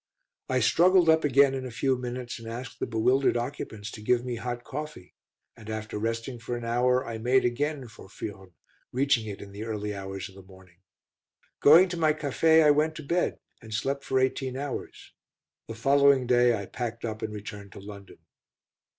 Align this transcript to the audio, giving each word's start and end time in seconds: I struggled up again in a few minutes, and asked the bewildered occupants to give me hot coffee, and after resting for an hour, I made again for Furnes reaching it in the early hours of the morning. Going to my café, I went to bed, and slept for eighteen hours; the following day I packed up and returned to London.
I 0.49 0.61
struggled 0.61 1.09
up 1.09 1.23
again 1.23 1.53
in 1.53 1.63
a 1.63 1.69
few 1.69 1.95
minutes, 1.95 2.39
and 2.39 2.47
asked 2.47 2.79
the 2.79 2.87
bewildered 2.87 3.37
occupants 3.37 3.91
to 3.91 4.01
give 4.01 4.25
me 4.25 4.37
hot 4.37 4.63
coffee, 4.63 5.13
and 5.55 5.69
after 5.69 5.99
resting 5.99 6.39
for 6.39 6.57
an 6.57 6.65
hour, 6.65 7.05
I 7.05 7.19
made 7.19 7.45
again 7.45 7.87
for 7.87 8.09
Furnes 8.09 8.53
reaching 8.91 9.27
it 9.27 9.43
in 9.43 9.51
the 9.51 9.61
early 9.63 9.93
hours 9.93 10.27
of 10.27 10.33
the 10.33 10.41
morning. 10.41 10.77
Going 11.59 11.87
to 11.89 11.97
my 11.97 12.13
café, 12.13 12.65
I 12.65 12.71
went 12.71 12.95
to 12.95 13.03
bed, 13.03 13.37
and 13.61 13.71
slept 13.71 14.03
for 14.03 14.19
eighteen 14.19 14.57
hours; 14.57 15.13
the 15.67 15.75
following 15.75 16.25
day 16.25 16.59
I 16.59 16.65
packed 16.65 17.05
up 17.05 17.21
and 17.21 17.31
returned 17.31 17.71
to 17.73 17.79
London. 17.79 18.17